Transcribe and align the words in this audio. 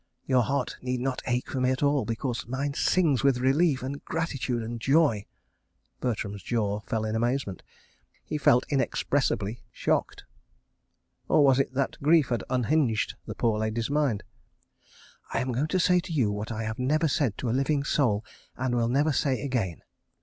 Your 0.25 0.41
heart 0.41 0.77
need 0.81 0.99
not 0.99 1.21
ache 1.27 1.47
for 1.47 1.61
me 1.61 1.69
at 1.69 1.83
all—because 1.83 2.47
mine 2.47 2.73
sings 2.73 3.23
with 3.23 3.37
relief 3.37 3.83
and 3.83 4.03
gratitude 4.03 4.63
and 4.63 4.81
joy...." 4.81 5.27
Bertram's 6.01 6.41
jaw 6.41 6.79
fell 6.79 7.05
in 7.05 7.15
amazement. 7.15 7.61
He 8.25 8.39
felt 8.39 8.65
inexpressibly 8.71 9.61
shocked. 9.71 10.23
Or 11.27 11.43
was 11.45 11.59
it 11.59 11.75
that 11.75 11.97
grief 12.01 12.29
had 12.29 12.43
unhinged 12.49 13.13
the 13.27 13.35
poor 13.35 13.59
lady's 13.59 13.91
mind? 13.91 14.23
"I 15.35 15.39
am 15.39 15.51
going 15.51 15.67
to 15.67 15.79
say 15.79 15.99
to 15.99 16.11
you 16.11 16.31
what 16.31 16.51
I 16.51 16.63
have 16.63 16.79
never 16.79 17.07
said 17.07 17.37
to 17.37 17.51
a 17.51 17.53
living 17.53 17.83
soul, 17.83 18.25
and 18.57 18.73
will 18.73 18.89
never 18.89 19.11
say 19.13 19.43
again. 19.43 19.83